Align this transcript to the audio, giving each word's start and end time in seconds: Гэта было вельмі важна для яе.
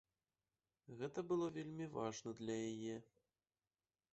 Гэта 1.01 1.19
было 1.31 1.45
вельмі 1.57 1.85
важна 1.99 2.35
для 2.41 2.57
яе. 2.73 2.95